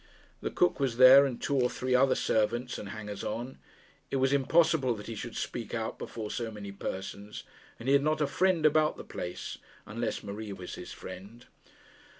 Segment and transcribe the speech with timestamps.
[0.41, 3.59] The cook was there, and two or three other servants and hangers on.
[4.09, 7.43] It was impossible that he should speak out before so many persons,
[7.79, 11.45] and he had not a friend about the place, unless Marie was his friend.